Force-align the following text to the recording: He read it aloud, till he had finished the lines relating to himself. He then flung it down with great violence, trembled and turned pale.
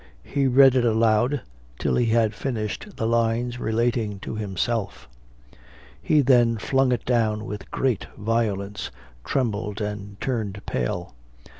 He 0.23 0.47
read 0.47 0.73
it 0.73 0.83
aloud, 0.83 1.41
till 1.77 1.95
he 1.95 2.07
had 2.07 2.33
finished 2.33 2.97
the 2.97 3.05
lines 3.05 3.59
relating 3.59 4.17
to 4.21 4.33
himself. 4.33 5.07
He 6.01 6.21
then 6.21 6.57
flung 6.57 6.91
it 6.91 7.05
down 7.05 7.45
with 7.45 7.69
great 7.69 8.07
violence, 8.17 8.89
trembled 9.23 9.79
and 9.79 10.19
turned 10.19 10.59
pale. 10.65 11.13